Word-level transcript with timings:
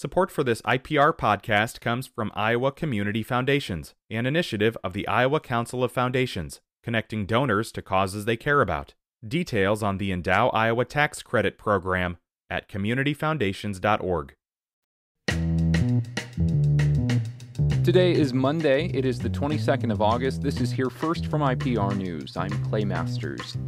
Support 0.00 0.30
for 0.30 0.42
this 0.42 0.62
IPR 0.62 1.14
podcast 1.14 1.80
comes 1.80 2.06
from 2.06 2.32
Iowa 2.34 2.72
Community 2.72 3.22
Foundations, 3.22 3.92
an 4.08 4.24
initiative 4.24 4.74
of 4.82 4.94
the 4.94 5.06
Iowa 5.06 5.40
Council 5.40 5.84
of 5.84 5.92
Foundations, 5.92 6.62
connecting 6.82 7.26
donors 7.26 7.70
to 7.72 7.82
causes 7.82 8.24
they 8.24 8.38
care 8.38 8.62
about. 8.62 8.94
Details 9.28 9.82
on 9.82 9.98
the 9.98 10.10
Endow 10.10 10.48
Iowa 10.54 10.86
Tax 10.86 11.22
Credit 11.22 11.58
Program 11.58 12.16
at 12.48 12.66
communityfoundations.org. 12.66 14.32
Today 17.84 18.12
is 18.12 18.32
Monday. 18.32 18.86
It 18.94 19.04
is 19.04 19.18
the 19.18 19.28
22nd 19.28 19.92
of 19.92 20.00
August. 20.00 20.40
This 20.40 20.62
is 20.62 20.72
Here 20.72 20.88
First 20.88 21.26
from 21.26 21.42
IPR 21.42 21.94
News. 21.94 22.38
I'm 22.38 22.52
Clay 22.70 22.86
Masters. 22.86 23.58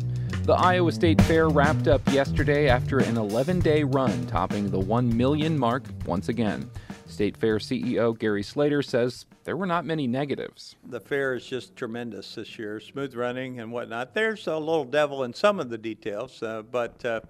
The 0.45 0.55
Iowa 0.55 0.91
State 0.91 1.23
Fair 1.23 1.49
wrapped 1.49 1.87
up 1.87 2.01
yesterday 2.13 2.69
after 2.69 2.99
an 2.99 3.17
11 3.17 3.61
day 3.61 3.85
run, 3.85 4.27
topping 4.27 4.73
the 4.73 4.81
1 4.81 5.17
million 5.17 5.57
mark 5.57 5.85
once 6.05 6.29
again. 6.29 6.69
State 7.07 7.37
Fair 7.37 7.59
CEO 7.59 8.19
Gary 8.19 8.43
Slater 8.43 8.83
says 8.83 9.25
there 9.45 9.57
were 9.57 9.67
not 9.67 9.85
many 9.85 10.09
negatives. 10.09 10.75
The 10.85 10.99
fair 10.99 11.35
is 11.35 11.47
just 11.47 11.77
tremendous 11.77 12.35
this 12.35 12.59
year, 12.59 12.81
smooth 12.81 13.15
running 13.15 13.61
and 13.61 13.71
whatnot. 13.71 14.15
There's 14.15 14.49
a 14.49 14.59
little 14.59 14.85
devil 14.85 15.23
in 15.23 15.33
some 15.33 15.61
of 15.61 15.71
the 15.71 15.79
details, 15.79 16.43
uh, 16.43 16.63
but 16.63 17.05
uh, 17.05 17.21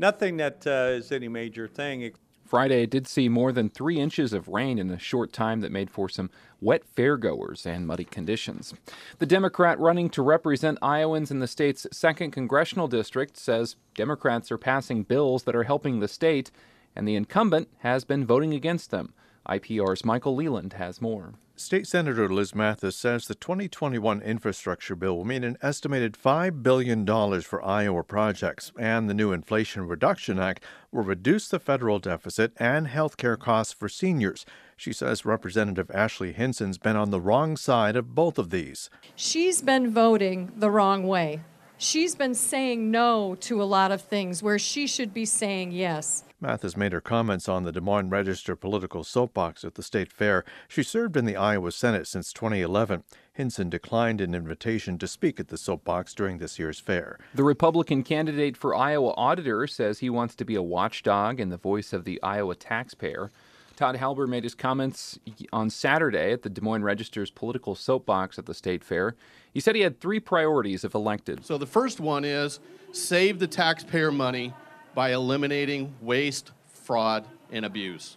nothing 0.00 0.36
that 0.38 0.66
uh, 0.66 0.90
is 0.90 1.12
any 1.12 1.28
major 1.28 1.68
thing. 1.68 2.14
Friday 2.46 2.86
did 2.86 3.06
see 3.08 3.28
more 3.28 3.52
than 3.52 3.68
three 3.68 3.98
inches 3.98 4.32
of 4.32 4.48
rain 4.48 4.78
in 4.78 4.90
a 4.90 4.98
short 4.98 5.32
time 5.32 5.60
that 5.60 5.72
made 5.72 5.90
for 5.90 6.08
some 6.08 6.30
wet 6.60 6.82
fairgoers 6.96 7.66
and 7.66 7.86
muddy 7.86 8.04
conditions. 8.04 8.72
The 9.18 9.26
Democrat 9.26 9.78
running 9.78 10.08
to 10.10 10.22
represent 10.22 10.78
Iowans 10.80 11.30
in 11.30 11.40
the 11.40 11.46
state's 11.46 11.86
second 11.92 12.30
congressional 12.30 12.88
district 12.88 13.36
says 13.36 13.76
Democrats 13.94 14.52
are 14.52 14.58
passing 14.58 15.02
bills 15.02 15.42
that 15.42 15.56
are 15.56 15.64
helping 15.64 16.00
the 16.00 16.08
state, 16.08 16.50
and 16.94 17.06
the 17.06 17.16
incumbent 17.16 17.68
has 17.78 18.04
been 18.04 18.24
voting 18.24 18.54
against 18.54 18.90
them. 18.90 19.12
IPR's 19.48 20.04
Michael 20.04 20.34
Leland 20.34 20.74
has 20.74 21.00
more. 21.00 21.34
State 21.58 21.86
Senator 21.86 22.28
Liz 22.28 22.54
Mathis 22.54 22.96
says 22.96 23.26
the 23.26 23.34
2021 23.34 24.20
infrastructure 24.20 24.94
bill 24.94 25.16
will 25.16 25.24
mean 25.24 25.42
an 25.42 25.56
estimated 25.62 26.12
$5 26.12 26.62
billion 26.62 27.06
for 27.40 27.64
Iowa 27.64 28.02
projects, 28.02 28.72
and 28.78 29.08
the 29.08 29.14
new 29.14 29.32
Inflation 29.32 29.88
Reduction 29.88 30.38
Act 30.38 30.62
will 30.92 31.02
reduce 31.02 31.48
the 31.48 31.58
federal 31.58 31.98
deficit 31.98 32.52
and 32.58 32.88
health 32.88 33.16
care 33.16 33.38
costs 33.38 33.72
for 33.72 33.88
seniors. 33.88 34.44
She 34.76 34.92
says 34.92 35.24
Representative 35.24 35.90
Ashley 35.94 36.32
Hinson's 36.32 36.76
been 36.76 36.96
on 36.96 37.10
the 37.10 37.22
wrong 37.22 37.56
side 37.56 37.96
of 37.96 38.14
both 38.14 38.36
of 38.36 38.50
these. 38.50 38.90
She's 39.14 39.62
been 39.62 39.90
voting 39.90 40.52
the 40.56 40.70
wrong 40.70 41.06
way. 41.06 41.40
She's 41.78 42.14
been 42.14 42.34
saying 42.34 42.90
no 42.90 43.34
to 43.40 43.62
a 43.62 43.64
lot 43.64 43.92
of 43.92 44.02
things 44.02 44.42
where 44.42 44.58
she 44.58 44.86
should 44.86 45.14
be 45.14 45.24
saying 45.24 45.72
yes. 45.72 46.24
Mathis 46.38 46.76
made 46.76 46.92
her 46.92 47.00
comments 47.00 47.48
on 47.48 47.64
the 47.64 47.72
Des 47.72 47.80
Moines 47.80 48.10
Register 48.10 48.54
political 48.54 49.02
soapbox 49.02 49.64
at 49.64 49.74
the 49.74 49.82
state 49.82 50.12
fair. 50.12 50.44
She 50.68 50.82
served 50.82 51.16
in 51.16 51.24
the 51.24 51.36
Iowa 51.36 51.72
Senate 51.72 52.06
since 52.06 52.30
2011. 52.34 53.04
Hinson 53.32 53.70
declined 53.70 54.20
an 54.20 54.34
invitation 54.34 54.98
to 54.98 55.08
speak 55.08 55.40
at 55.40 55.48
the 55.48 55.56
soapbox 55.56 56.12
during 56.12 56.36
this 56.36 56.58
year's 56.58 56.78
fair. 56.78 57.18
The 57.34 57.42
Republican 57.42 58.02
candidate 58.02 58.56
for 58.56 58.74
Iowa 58.74 59.14
auditor 59.16 59.66
says 59.66 60.00
he 60.00 60.10
wants 60.10 60.34
to 60.34 60.44
be 60.44 60.56
a 60.56 60.62
watchdog 60.62 61.40
and 61.40 61.50
the 61.50 61.56
voice 61.56 61.94
of 61.94 62.04
the 62.04 62.22
Iowa 62.22 62.54
taxpayer. 62.54 63.30
Todd 63.74 63.96
Halbur 63.96 64.26
made 64.26 64.44
his 64.44 64.54
comments 64.54 65.18
on 65.52 65.70
Saturday 65.70 66.32
at 66.32 66.42
the 66.42 66.50
Des 66.50 66.62
Moines 66.62 66.82
Register's 66.82 67.30
political 67.30 67.74
soapbox 67.74 68.38
at 68.38 68.46
the 68.46 68.54
state 68.54 68.84
fair. 68.84 69.14
He 69.52 69.60
said 69.60 69.74
he 69.74 69.82
had 69.82 70.00
three 70.00 70.20
priorities 70.20 70.84
if 70.84 70.94
elected. 70.94 71.46
So 71.46 71.56
the 71.56 71.66
first 71.66 71.98
one 71.98 72.24
is 72.24 72.60
save 72.92 73.38
the 73.38 73.46
taxpayer 73.46 74.12
money 74.12 74.52
by 74.96 75.12
eliminating 75.12 75.94
waste, 76.00 76.52
fraud, 76.72 77.26
and 77.52 77.66
abuse. 77.66 78.16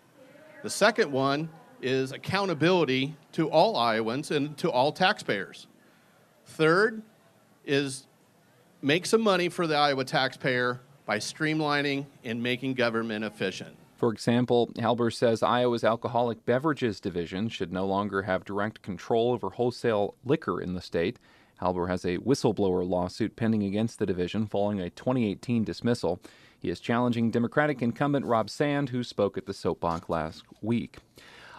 The 0.63 0.69
second 0.69 1.11
one 1.11 1.49
is 1.81 2.13
accountability 2.13 3.17
to 3.33 3.49
all 3.49 3.75
Iowans 3.75 4.31
and 4.31 4.57
to 4.59 4.71
all 4.71 4.93
taxpayers. 4.93 5.67
Third 6.45 7.01
is 7.65 8.07
make 8.81 9.05
some 9.05 9.19
money 9.19 9.49
for 9.49 9.67
the 9.67 9.75
Iowa 9.75 10.05
taxpayer 10.05 10.79
by 11.05 11.17
streamlining 11.17 12.05
and 12.23 12.41
making 12.41 12.75
government 12.75 13.25
efficient. 13.25 13.75
For 13.97 14.13
example, 14.13 14.69
Halbur 14.77 15.13
says 15.13 15.43
Iowa's 15.43 15.83
Alcoholic 15.83 16.45
Beverages 16.45 17.01
Division 17.01 17.49
should 17.49 17.73
no 17.73 17.85
longer 17.85 18.21
have 18.21 18.45
direct 18.45 18.81
control 18.81 19.33
over 19.33 19.49
wholesale 19.49 20.15
liquor 20.23 20.61
in 20.61 20.75
the 20.75 20.81
state. 20.81 21.19
Halbur 21.61 21.89
has 21.89 22.05
a 22.05 22.17
whistleblower 22.19 22.87
lawsuit 22.87 23.35
pending 23.35 23.63
against 23.63 23.99
the 23.99 24.05
division 24.05 24.47
following 24.47 24.79
a 24.79 24.89
2018 24.89 25.63
dismissal. 25.63 26.21
He 26.59 26.69
is 26.69 26.79
challenging 26.79 27.31
Democratic 27.31 27.81
incumbent 27.81 28.25
Rob 28.25 28.49
Sand, 28.49 28.89
who 28.89 29.03
spoke 29.03 29.37
at 29.37 29.45
the 29.45 29.53
soapbox 29.53 30.09
last 30.09 30.43
week. 30.61 30.97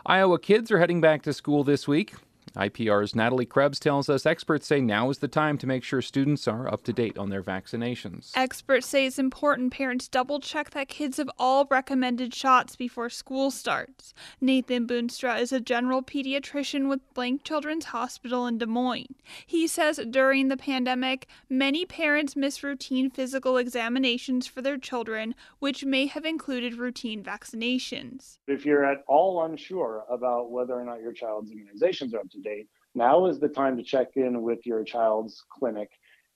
Iowa 0.07 0.39
kids 0.39 0.71
are 0.71 0.79
heading 0.79 1.01
back 1.01 1.23
to 1.23 1.33
school 1.33 1.65
this 1.65 1.87
week. 1.87 2.15
IPR's 2.57 3.15
Natalie 3.15 3.47
Krebs 3.47 3.79
tells 3.79 4.09
us 4.09 4.27
experts 4.27 4.67
say 4.67 4.81
now 4.81 5.11
is 5.11 5.19
the 5.19 5.29
time 5.29 5.57
to 5.59 5.67
make 5.67 5.85
sure 5.85 6.03
students 6.03 6.49
are 6.49 6.67
up 6.73 6.83
to 6.85 6.93
date 6.93 7.17
on 7.17 7.31
their 7.31 7.43
vaccinations. 7.43 8.33
Experts 8.35 8.87
say 8.87 9.07
it's 9.07 9.19
important 9.19 9.73
parents 9.73 10.09
double 10.09 10.41
check 10.41 10.71
that 10.71 10.89
kids 10.89 11.19
have 11.19 11.31
all 11.39 11.67
recommended 11.71 12.35
shots 12.35 12.75
before 12.75 13.09
school 13.09 13.51
starts. 13.51 14.13
Nathan 14.41 14.87
Boonstra 14.87 15.41
is 15.41 15.53
a 15.53 15.61
general 15.61 16.03
pediatrician 16.03 16.89
with 16.89 17.01
Blank 17.15 17.45
Children's 17.45 17.87
Hospital 17.87 18.47
in 18.47 18.59
Des 18.59 18.67
Moines. 18.67 19.15
He 19.47 19.67
says 19.67 20.01
during 20.11 20.49
the 20.49 20.57
pandemic, 20.57 21.29
many 21.49 21.87
parents 21.87 22.35
miss 22.35 22.63
routine 22.63 23.11
physical 23.11 23.57
examinations 23.57 24.47
for 24.47 24.61
their 24.63 24.79
children, 24.79 25.35
which 25.61 25.85
may 25.85 26.07
have 26.07 26.25
included 26.25 26.75
routine 26.75 27.23
vaccinations. 27.23 28.39
If 28.47 28.67
you're 28.67 28.85
at 28.85 29.05
all 29.07 29.45
unsure 29.45 30.05
about 30.11 30.51
whether 30.51 30.75
or 30.75 30.85
not 30.85 31.01
your 31.01 31.13
child's 31.13 31.53
immunizations 31.53 32.15
are 32.15 32.19
up 32.19 32.31
to 32.31 32.40
date. 32.43 32.69
Now 32.95 33.27
is 33.27 33.39
the 33.39 33.49
time 33.49 33.77
to 33.77 33.83
check 33.83 34.09
in 34.17 34.43
with 34.43 34.67
your 34.67 34.85
child's 34.85 35.45
clinic 35.51 35.91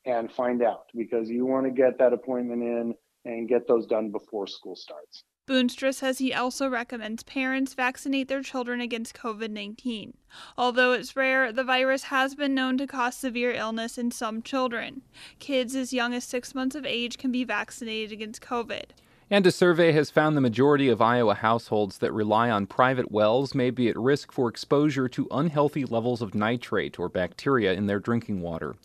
and 0.06 0.31
find 0.31 0.62
out 0.62 0.84
because 0.94 1.28
you 1.28 1.47
want 1.47 1.66
to 1.66 1.72
get 1.72 1.98
that 1.98 2.12
appointment 2.12 2.62
in 2.62 2.94
and 3.25 3.48
get 3.48 3.66
those 3.66 3.87
done 3.87 4.10
before 4.10 4.47
school 4.47 4.76
starts. 4.76 5.25
Boonstra 5.47 5.92
says 5.92 6.19
he 6.19 6.32
also 6.32 6.69
recommends 6.69 7.22
parents 7.22 7.75
vaccinate 7.75 8.28
their 8.28 8.42
children 8.42 8.81
against 8.81 9.15
COVID 9.15 9.50
19. 9.50 10.15
Although 10.56 10.92
it's 10.92 11.16
rare, 11.16 11.53
the 11.53 11.65
virus 11.65 12.04
has 12.04 12.34
been 12.34 12.54
known 12.54 12.78
to 12.78 12.86
cause 12.86 13.15
severe 13.15 13.53
illness 13.53 13.98
in 13.98 14.10
some 14.10 14.41
children. 14.41 15.03
Kids 15.38 15.76
as 15.76 15.92
young 15.92 16.15
as 16.15 16.25
six 16.25 16.54
months 16.54 16.75
of 16.75 16.86
age 16.86 17.19
can 17.19 17.31
be 17.31 17.44
vaccinated 17.44 18.10
against 18.10 18.41
COVID. 18.41 18.92
And 19.30 19.46
a 19.46 19.50
survey 19.50 19.92
has 19.92 20.10
found 20.10 20.36
the 20.36 20.42
majority 20.42 20.90
of 20.90 21.00
Iowa 21.00 21.34
households 21.34 21.98
that 21.98 22.12
rely 22.12 22.50
on 22.50 22.66
private 22.66 23.10
wells 23.10 23.54
may 23.54 23.70
be 23.70 23.88
at 23.88 23.96
risk 23.96 24.30
for 24.30 24.50
exposure 24.50 25.08
to 25.08 25.26
unhealthy 25.30 25.86
levels 25.86 26.20
of 26.20 26.34
nitrate 26.34 26.98
or 26.98 27.08
bacteria 27.08 27.72
in 27.72 27.86
their 27.86 27.98
drinking 27.98 28.42
water. 28.42 28.76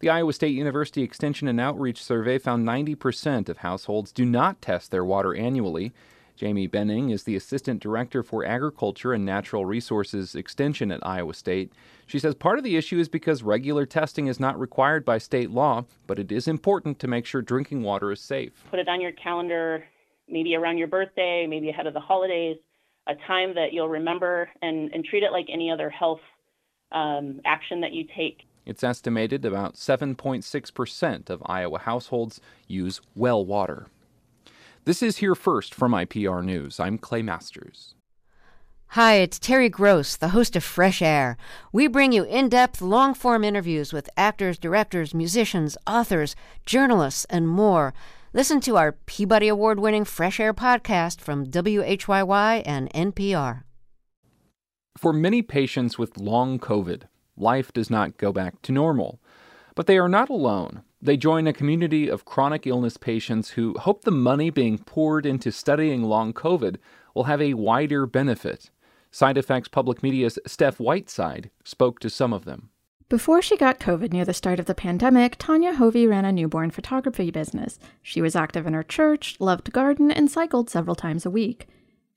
The 0.00 0.10
Iowa 0.10 0.34
State 0.34 0.54
University 0.54 1.02
Extension 1.02 1.48
and 1.48 1.58
Outreach 1.58 2.02
Survey 2.02 2.36
found 2.36 2.68
90% 2.68 3.48
of 3.48 3.58
households 3.58 4.12
do 4.12 4.26
not 4.26 4.60
test 4.60 4.90
their 4.90 5.04
water 5.04 5.34
annually. 5.34 5.92
Jamie 6.36 6.66
Benning 6.66 7.08
is 7.08 7.24
the 7.24 7.34
Assistant 7.34 7.80
Director 7.80 8.22
for 8.22 8.44
Agriculture 8.44 9.14
and 9.14 9.24
Natural 9.24 9.64
Resources 9.64 10.34
Extension 10.34 10.92
at 10.92 11.04
Iowa 11.04 11.32
State. 11.32 11.72
She 12.06 12.18
says 12.18 12.34
part 12.34 12.58
of 12.58 12.64
the 12.64 12.76
issue 12.76 12.98
is 12.98 13.08
because 13.08 13.42
regular 13.42 13.86
testing 13.86 14.26
is 14.26 14.38
not 14.38 14.60
required 14.60 15.02
by 15.04 15.16
state 15.16 15.50
law, 15.50 15.86
but 16.06 16.18
it 16.18 16.30
is 16.30 16.46
important 16.46 16.98
to 16.98 17.08
make 17.08 17.24
sure 17.24 17.40
drinking 17.40 17.82
water 17.82 18.12
is 18.12 18.20
safe. 18.20 18.52
Put 18.70 18.80
it 18.80 18.88
on 18.88 19.00
your 19.00 19.12
calendar, 19.12 19.84
maybe 20.28 20.54
around 20.54 20.76
your 20.76 20.88
birthday, 20.88 21.46
maybe 21.48 21.70
ahead 21.70 21.86
of 21.86 21.94
the 21.94 22.00
holidays, 22.00 22.58
a 23.06 23.14
time 23.26 23.54
that 23.54 23.72
you'll 23.72 23.88
remember 23.88 24.50
and, 24.60 24.92
and 24.92 25.06
treat 25.06 25.22
it 25.22 25.32
like 25.32 25.46
any 25.50 25.70
other 25.70 25.88
health 25.88 26.20
um, 26.92 27.40
action 27.46 27.80
that 27.80 27.92
you 27.92 28.04
take. 28.14 28.42
It's 28.66 28.84
estimated 28.84 29.44
about 29.44 29.74
7.6% 29.74 31.30
of 31.30 31.42
Iowa 31.46 31.78
households 31.78 32.40
use 32.66 33.00
well 33.14 33.46
water. 33.46 33.86
This 34.86 35.02
is 35.02 35.16
Here 35.16 35.34
First 35.34 35.74
from 35.74 35.90
IPR 35.90 36.44
News. 36.44 36.78
I'm 36.78 36.96
Clay 36.96 37.20
Masters. 37.20 37.96
Hi, 38.90 39.14
it's 39.14 39.36
Terry 39.36 39.68
Gross, 39.68 40.14
the 40.14 40.28
host 40.28 40.54
of 40.54 40.62
Fresh 40.62 41.02
Air. 41.02 41.36
We 41.72 41.88
bring 41.88 42.12
you 42.12 42.22
in 42.22 42.48
depth, 42.48 42.80
long 42.80 43.12
form 43.12 43.42
interviews 43.42 43.92
with 43.92 44.08
actors, 44.16 44.60
directors, 44.60 45.12
musicians, 45.12 45.76
authors, 45.88 46.36
journalists, 46.66 47.24
and 47.24 47.48
more. 47.48 47.94
Listen 48.32 48.60
to 48.60 48.76
our 48.76 48.92
Peabody 48.92 49.48
Award 49.48 49.80
winning 49.80 50.04
Fresh 50.04 50.38
Air 50.38 50.54
podcast 50.54 51.20
from 51.20 51.46
WHYY 51.46 52.62
and 52.64 52.88
NPR. 52.92 53.64
For 54.96 55.12
many 55.12 55.42
patients 55.42 55.98
with 55.98 56.16
long 56.16 56.60
COVID, 56.60 57.08
life 57.36 57.72
does 57.72 57.90
not 57.90 58.18
go 58.18 58.30
back 58.30 58.62
to 58.62 58.70
normal. 58.70 59.20
But 59.74 59.88
they 59.88 59.98
are 59.98 60.08
not 60.08 60.30
alone. 60.30 60.84
They 61.06 61.16
join 61.16 61.46
a 61.46 61.52
community 61.52 62.08
of 62.08 62.24
chronic 62.24 62.66
illness 62.66 62.96
patients 62.96 63.50
who 63.50 63.78
hope 63.78 64.02
the 64.02 64.10
money 64.10 64.50
being 64.50 64.76
poured 64.76 65.24
into 65.24 65.52
studying 65.52 66.02
long 66.02 66.32
COVID 66.32 66.78
will 67.14 67.24
have 67.24 67.40
a 67.40 67.54
wider 67.54 68.06
benefit. 68.06 68.70
Side 69.12 69.38
Effects 69.38 69.68
Public 69.68 70.02
Media's 70.02 70.36
Steph 70.48 70.80
Whiteside 70.80 71.52
spoke 71.62 72.00
to 72.00 72.10
some 72.10 72.32
of 72.32 72.44
them. 72.44 72.70
Before 73.08 73.40
she 73.40 73.56
got 73.56 73.78
COVID 73.78 74.12
near 74.12 74.24
the 74.24 74.34
start 74.34 74.58
of 74.58 74.66
the 74.66 74.74
pandemic, 74.74 75.36
Tanya 75.38 75.74
Hovey 75.74 76.08
ran 76.08 76.24
a 76.24 76.32
newborn 76.32 76.72
photography 76.72 77.30
business. 77.30 77.78
She 78.02 78.20
was 78.20 78.34
active 78.34 78.66
in 78.66 78.74
her 78.74 78.82
church, 78.82 79.36
loved 79.38 79.66
to 79.66 79.70
garden, 79.70 80.10
and 80.10 80.28
cycled 80.28 80.68
several 80.68 80.96
times 80.96 81.24
a 81.24 81.30
week. 81.30 81.68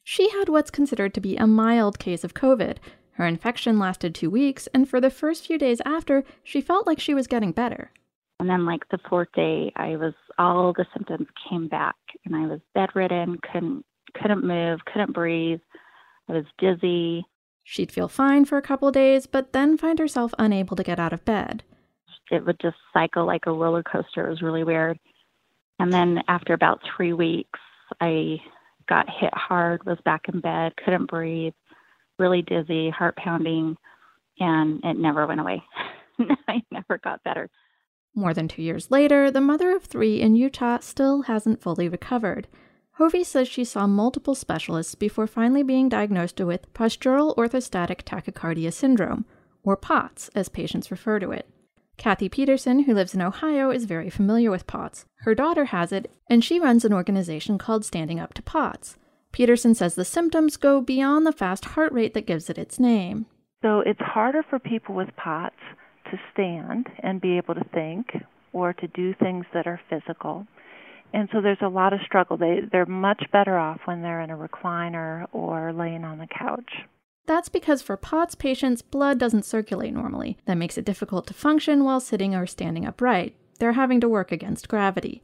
She 0.03 0.31
had 0.31 0.49
what's 0.49 0.71
considered 0.71 1.13
to 1.13 1.21
be 1.21 1.37
a 1.37 1.45
mild 1.45 1.99
case 1.99 2.23
of 2.23 2.33
COVID. 2.33 2.77
Her 3.11 3.27
infection 3.27 3.77
lasted 3.77 4.15
two 4.15 4.31
weeks, 4.31 4.67
and 4.73 4.89
for 4.89 4.99
the 4.99 5.11
first 5.11 5.45
few 5.45 5.59
days 5.59 5.79
after, 5.85 6.23
she 6.43 6.59
felt 6.59 6.87
like 6.87 6.99
she 6.99 7.13
was 7.13 7.27
getting 7.27 7.51
better. 7.51 7.91
And 8.39 8.49
then, 8.49 8.65
like 8.65 8.87
the 8.89 8.99
fourth 9.09 9.27
day, 9.35 9.71
I 9.75 9.97
was 9.97 10.13
all 10.37 10.73
the 10.73 10.85
symptoms 10.93 11.27
came 11.49 11.67
back, 11.67 11.95
and 12.25 12.35
I 12.35 12.47
was 12.47 12.59
bedridden, 12.73 13.37
couldn't 13.51 13.85
couldn't 14.19 14.43
move, 14.43 14.79
couldn't 14.85 15.13
breathe. 15.13 15.59
I 16.29 16.33
was 16.33 16.45
dizzy. 16.57 17.25
She'd 17.63 17.91
feel 17.91 18.07
fine 18.07 18.45
for 18.45 18.57
a 18.57 18.63
couple 18.63 18.91
days, 18.91 19.27
but 19.27 19.53
then 19.53 19.77
find 19.77 19.99
herself 19.99 20.33
unable 20.39 20.75
to 20.75 20.83
get 20.83 20.99
out 20.99 21.13
of 21.13 21.25
bed. 21.25 21.63
It 22.31 22.45
would 22.45 22.59
just 22.59 22.77
cycle 22.93 23.25
like 23.25 23.45
a 23.45 23.51
roller 23.51 23.83
coaster. 23.83 24.25
It 24.25 24.29
was 24.29 24.41
really 24.41 24.63
weird. 24.63 24.99
And 25.79 25.91
then 25.91 26.21
after 26.27 26.53
about 26.53 26.81
three 26.95 27.13
weeks, 27.13 27.59
I 28.01 28.37
got 28.87 29.07
hit 29.09 29.33
hard, 29.33 29.85
was 29.85 29.97
back 30.03 30.23
in 30.31 30.39
bed, 30.39 30.73
couldn't 30.83 31.09
breathe, 31.09 31.53
really 32.17 32.41
dizzy, 32.41 32.89
heart 32.89 33.15
pounding, 33.15 33.77
and 34.39 34.83
it 34.83 34.97
never 34.97 35.25
went 35.25 35.39
away. 35.39 35.63
I 36.47 36.61
never 36.71 36.97
got 36.97 37.23
better. 37.23 37.49
More 38.19 38.33
than 38.33 38.49
two 38.49 38.61
years 38.61 38.91
later, 38.91 39.31
the 39.31 39.39
mother 39.39 39.73
of 39.73 39.85
three 39.85 40.19
in 40.19 40.35
Utah 40.35 40.79
still 40.81 41.21
hasn't 41.21 41.61
fully 41.61 41.87
recovered. 41.87 42.49
Hovey 42.97 43.23
says 43.23 43.47
she 43.47 43.63
saw 43.63 43.87
multiple 43.87 44.35
specialists 44.35 44.93
before 44.93 45.25
finally 45.25 45.63
being 45.63 45.87
diagnosed 45.87 46.41
with 46.41 46.71
postural 46.73 47.33
orthostatic 47.37 48.03
tachycardia 48.03 48.73
syndrome, 48.73 49.23
or 49.63 49.77
POTS 49.77 50.29
as 50.35 50.49
patients 50.49 50.91
refer 50.91 51.17
to 51.19 51.31
it. 51.31 51.47
Kathy 51.95 52.27
Peterson, 52.27 52.79
who 52.79 52.93
lives 52.93 53.15
in 53.15 53.21
Ohio, 53.21 53.71
is 53.71 53.85
very 53.85 54.09
familiar 54.09 54.51
with 54.51 54.67
POTS. 54.67 55.05
Her 55.19 55.33
daughter 55.33 55.65
has 55.65 55.93
it, 55.93 56.11
and 56.29 56.43
she 56.43 56.59
runs 56.59 56.83
an 56.83 56.91
organization 56.91 57.57
called 57.57 57.85
Standing 57.85 58.19
Up 58.19 58.33
to 58.33 58.41
POTS. 58.41 58.97
Peterson 59.31 59.73
says 59.73 59.95
the 59.95 60.03
symptoms 60.03 60.57
go 60.57 60.81
beyond 60.81 61.25
the 61.25 61.31
fast 61.31 61.63
heart 61.63 61.93
rate 61.93 62.13
that 62.15 62.27
gives 62.27 62.49
it 62.49 62.57
its 62.57 62.81
name. 62.81 63.27
So 63.61 63.79
it's 63.79 64.01
harder 64.01 64.43
for 64.43 64.59
people 64.59 64.93
with 64.93 65.07
POTS 65.15 65.55
to 66.11 66.19
stand 66.33 66.87
and 66.99 67.21
be 67.21 67.37
able 67.37 67.55
to 67.55 67.63
think 67.73 68.07
or 68.53 68.73
to 68.73 68.87
do 68.87 69.13
things 69.13 69.45
that 69.53 69.67
are 69.67 69.81
physical. 69.89 70.45
And 71.13 71.27
so 71.31 71.41
there's 71.41 71.57
a 71.61 71.69
lot 71.69 71.93
of 71.93 71.99
struggle. 72.05 72.37
They 72.37 72.61
they're 72.71 72.85
much 72.85 73.23
better 73.31 73.57
off 73.57 73.79
when 73.85 74.01
they're 74.01 74.21
in 74.21 74.29
a 74.29 74.37
recliner 74.37 75.27
or 75.31 75.73
laying 75.73 76.03
on 76.03 76.19
the 76.19 76.27
couch. 76.27 76.71
That's 77.25 77.49
because 77.49 77.81
for 77.81 77.97
POTS 77.97 78.35
patients, 78.35 78.81
blood 78.81 79.19
doesn't 79.19 79.45
circulate 79.45 79.93
normally. 79.93 80.37
That 80.45 80.57
makes 80.57 80.77
it 80.77 80.85
difficult 80.85 81.27
to 81.27 81.33
function 81.33 81.83
while 81.83 81.99
sitting 81.99 82.33
or 82.33 82.47
standing 82.47 82.85
upright. 82.85 83.35
They're 83.59 83.73
having 83.73 84.01
to 84.01 84.09
work 84.09 84.31
against 84.31 84.69
gravity. 84.69 85.21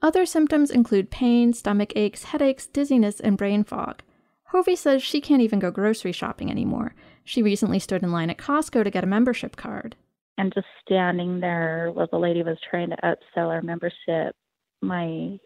Other 0.00 0.24
symptoms 0.24 0.70
include 0.70 1.10
pain, 1.10 1.52
stomach 1.52 1.92
aches, 1.96 2.24
headaches, 2.24 2.66
dizziness, 2.66 3.20
and 3.20 3.36
brain 3.36 3.64
fog. 3.64 4.02
Hovey 4.50 4.76
says 4.76 5.02
she 5.02 5.20
can't 5.20 5.42
even 5.42 5.58
go 5.58 5.70
grocery 5.70 6.12
shopping 6.12 6.50
anymore. 6.50 6.94
She 7.24 7.42
recently 7.42 7.80
stood 7.80 8.02
in 8.02 8.12
line 8.12 8.30
at 8.30 8.38
Costco 8.38 8.84
to 8.84 8.90
get 8.90 9.04
a 9.04 9.08
membership 9.08 9.56
card. 9.56 9.96
And 10.38 10.52
just 10.52 10.66
standing 10.82 11.40
there 11.40 11.90
while 11.92 12.08
the 12.10 12.18
lady 12.18 12.42
was 12.42 12.58
trying 12.68 12.90
to 12.90 12.96
upsell 12.96 13.48
our 13.48 13.62
membership, 13.62 14.34
my 14.82 15.38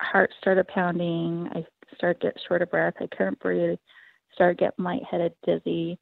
heart 0.00 0.30
started 0.40 0.68
pounding. 0.68 1.48
I 1.52 1.64
started 1.96 2.20
to 2.20 2.26
get 2.28 2.40
short 2.46 2.62
of 2.62 2.70
breath. 2.70 2.94
I 3.00 3.06
couldn't 3.16 3.38
breathe. 3.38 3.78
Started 4.34 4.58
getting 4.58 4.84
lightheaded, 4.84 5.32
dizzy. 5.46 5.98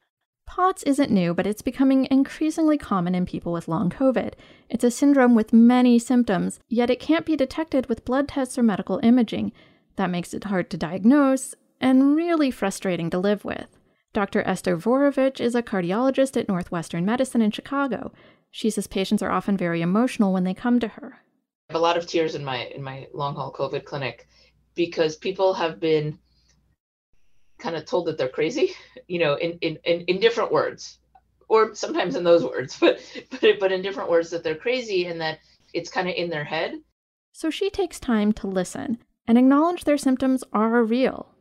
POTS 0.47 0.83
isn't 0.83 1.11
new, 1.11 1.33
but 1.33 1.47
it's 1.47 1.61
becoming 1.61 2.07
increasingly 2.11 2.77
common 2.77 3.15
in 3.15 3.25
people 3.25 3.51
with 3.51 3.67
long 3.67 3.89
COVID. 3.89 4.33
It's 4.69 4.83
a 4.83 4.91
syndrome 4.91 5.33
with 5.33 5.53
many 5.53 5.97
symptoms, 5.97 6.59
yet 6.69 6.89
it 6.89 6.99
can't 6.99 7.25
be 7.25 7.35
detected 7.35 7.87
with 7.87 8.05
blood 8.05 8.27
tests 8.27 8.57
or 8.57 8.63
medical 8.63 8.99
imaging. 9.01 9.53
That 9.95 10.11
makes 10.11 10.33
it 10.33 10.43
hard 10.43 10.69
to 10.69 10.77
diagnose 10.77 11.55
and 11.81 12.15
really 12.15 12.51
frustrating 12.51 13.09
to 13.09 13.17
live 13.17 13.43
with. 13.43 13.79
Dr. 14.15 14.41
Esther 14.47 14.77
Vorovich 14.77 15.41
is 15.41 15.55
a 15.55 15.61
cardiologist 15.61 16.39
at 16.39 16.47
Northwestern 16.47 17.03
Medicine 17.03 17.41
in 17.41 17.51
Chicago. 17.51 18.13
She 18.49 18.69
says 18.69 18.87
patients 18.87 19.21
are 19.21 19.29
often 19.29 19.57
very 19.57 19.81
emotional 19.81 20.31
when 20.31 20.45
they 20.45 20.53
come 20.53 20.79
to 20.79 20.87
her. 20.87 21.17
I 21.69 21.73
have 21.73 21.81
a 21.81 21.83
lot 21.83 21.97
of 21.97 22.07
tears 22.07 22.33
in 22.33 22.45
my 22.45 22.63
in 22.67 22.81
my 22.81 23.07
long 23.13 23.35
haul 23.35 23.51
COVID 23.51 23.83
clinic 23.83 24.29
because 24.73 25.17
people 25.17 25.53
have 25.55 25.81
been 25.81 26.17
kind 27.59 27.75
of 27.75 27.83
told 27.83 28.07
that 28.07 28.17
they're 28.17 28.29
crazy, 28.29 28.71
you 29.09 29.19
know, 29.19 29.35
in, 29.35 29.57
in, 29.59 29.77
in, 29.83 30.05
in 30.05 30.21
different 30.21 30.49
words, 30.49 30.99
or 31.49 31.75
sometimes 31.75 32.15
in 32.15 32.23
those 32.23 32.45
words, 32.45 32.77
but 32.79 33.01
but 33.29 33.59
but 33.59 33.73
in 33.73 33.81
different 33.81 34.09
words 34.09 34.29
that 34.29 34.45
they're 34.45 34.55
crazy 34.55 35.07
and 35.07 35.19
that 35.19 35.39
it's 35.73 35.89
kind 35.89 36.07
of 36.07 36.15
in 36.15 36.29
their 36.29 36.45
head. 36.45 36.75
So 37.33 37.49
she 37.49 37.69
takes 37.69 37.99
time 37.99 38.31
to 38.31 38.47
listen 38.47 38.99
and 39.27 39.37
acknowledge 39.37 39.83
their 39.83 39.97
symptoms 39.97 40.41
are 40.53 40.81
real. 40.85 41.34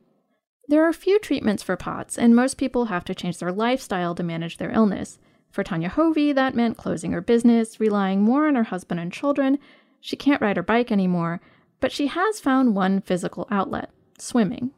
There 0.66 0.84
are 0.88 0.92
few 0.94 1.18
treatments 1.18 1.62
for 1.62 1.76
POTS, 1.76 2.16
and 2.16 2.34
most 2.34 2.56
people 2.56 2.86
have 2.86 3.04
to 3.04 3.14
change 3.14 3.38
their 3.38 3.52
lifestyle 3.52 4.14
to 4.14 4.22
manage 4.22 4.56
their 4.56 4.70
illness. 4.70 5.18
For 5.50 5.62
Tanya 5.62 5.90
Hovey, 5.90 6.32
that 6.32 6.54
meant 6.54 6.78
closing 6.78 7.12
her 7.12 7.20
business, 7.20 7.78
relying 7.78 8.22
more 8.22 8.48
on 8.48 8.54
her 8.54 8.64
husband 8.64 8.98
and 8.98 9.12
children. 9.12 9.58
She 10.00 10.16
can't 10.16 10.40
ride 10.40 10.56
her 10.56 10.62
bike 10.62 10.90
anymore, 10.90 11.40
but 11.80 11.92
she 11.92 12.06
has 12.06 12.40
found 12.40 12.74
one 12.74 13.02
physical 13.02 13.46
outlet 13.50 13.90
swimming. 14.18 14.70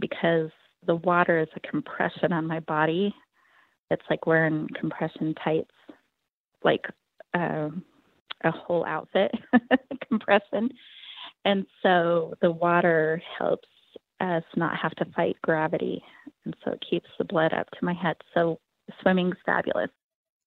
Because 0.00 0.50
the 0.86 0.96
water 0.96 1.38
is 1.40 1.48
a 1.54 1.60
compression 1.60 2.32
on 2.32 2.46
my 2.46 2.60
body. 2.60 3.14
It's 3.90 4.04
like 4.10 4.26
wearing 4.26 4.68
compression 4.78 5.34
tights, 5.42 5.70
like 6.64 6.84
uh, 7.32 7.68
a 8.42 8.50
whole 8.50 8.84
outfit 8.84 9.30
compression. 10.08 10.70
And 11.44 11.64
so 11.82 12.34
the 12.42 12.50
water 12.50 13.22
helps 13.38 13.68
us 14.20 14.44
not 14.56 14.76
have 14.76 14.94
to 14.96 15.04
fight 15.16 15.36
gravity. 15.42 16.02
And 16.44 16.56
so 16.64 16.72
it 16.72 16.84
keeps 16.88 17.08
the 17.18 17.24
blood 17.24 17.52
up 17.52 17.70
to 17.70 17.84
my 17.84 17.94
head. 17.94 18.16
So 18.34 18.58
swimming's 19.02 19.36
fabulous. 19.44 19.90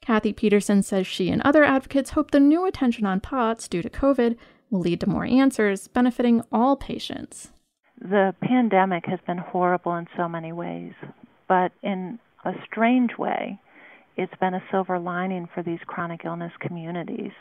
Kathy 0.01 0.33
Peterson 0.33 0.81
says 0.81 1.05
she 1.05 1.29
and 1.29 1.41
other 1.43 1.63
advocates 1.63 2.11
hope 2.11 2.31
the 2.31 2.39
new 2.39 2.65
attention 2.65 3.05
on 3.05 3.19
POTS 3.19 3.67
due 3.67 3.83
to 3.83 3.89
COVID 3.89 4.35
will 4.71 4.79
lead 4.79 4.99
to 5.01 5.09
more 5.09 5.25
answers, 5.25 5.87
benefiting 5.87 6.41
all 6.51 6.75
patients. 6.75 7.51
The 7.99 8.33
pandemic 8.41 9.05
has 9.05 9.19
been 9.27 9.37
horrible 9.37 9.95
in 9.95 10.07
so 10.17 10.27
many 10.27 10.53
ways, 10.53 10.93
but 11.47 11.71
in 11.83 12.17
a 12.45 12.53
strange 12.65 13.11
way, 13.19 13.59
it's 14.17 14.33
been 14.39 14.55
a 14.55 14.63
silver 14.71 14.97
lining 14.97 15.47
for 15.53 15.61
these 15.61 15.79
chronic 15.85 16.21
illness 16.25 16.51
communities 16.59 17.31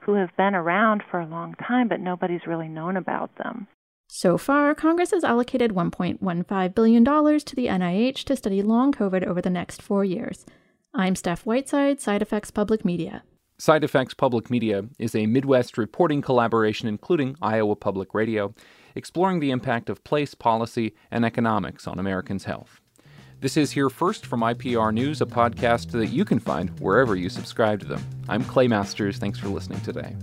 who 0.00 0.14
have 0.14 0.36
been 0.36 0.54
around 0.54 1.02
for 1.10 1.20
a 1.20 1.26
long 1.26 1.54
time, 1.66 1.88
but 1.88 2.00
nobody's 2.00 2.46
really 2.46 2.68
known 2.68 2.96
about 2.96 3.30
them. 3.38 3.66
So 4.14 4.36
far, 4.36 4.74
Congress 4.74 5.12
has 5.12 5.24
allocated 5.24 5.70
$1.15 5.70 6.74
billion 6.74 7.02
to 7.02 7.56
the 7.56 7.66
NIH 7.66 8.24
to 8.24 8.36
study 8.36 8.60
long 8.60 8.92
COVID 8.92 9.26
over 9.26 9.40
the 9.40 9.48
next 9.48 9.80
four 9.80 10.04
years. 10.04 10.44
I'm 10.92 11.16
Steph 11.16 11.46
Whiteside, 11.46 11.98
Side 11.98 12.20
Effects 12.20 12.50
Public 12.50 12.84
Media. 12.84 13.22
Side 13.56 13.82
Effects 13.82 14.12
Public 14.12 14.50
Media 14.50 14.84
is 14.98 15.14
a 15.14 15.24
Midwest 15.24 15.78
reporting 15.78 16.20
collaboration 16.20 16.88
including 16.88 17.36
Iowa 17.40 17.74
Public 17.74 18.12
Radio, 18.12 18.54
exploring 18.94 19.40
the 19.40 19.50
impact 19.50 19.88
of 19.88 20.04
place 20.04 20.34
policy 20.34 20.94
and 21.10 21.24
economics 21.24 21.86
on 21.86 21.98
Americans' 21.98 22.44
health. 22.44 22.82
This 23.40 23.56
is 23.56 23.70
Here 23.70 23.88
First 23.88 24.26
from 24.26 24.40
IPR 24.40 24.92
News, 24.92 25.22
a 25.22 25.26
podcast 25.26 25.90
that 25.92 26.08
you 26.08 26.26
can 26.26 26.38
find 26.38 26.78
wherever 26.80 27.16
you 27.16 27.30
subscribe 27.30 27.80
to 27.80 27.86
them. 27.86 28.06
I'm 28.28 28.44
Clay 28.44 28.68
Masters. 28.68 29.16
Thanks 29.16 29.38
for 29.38 29.48
listening 29.48 29.80
today. 29.80 30.14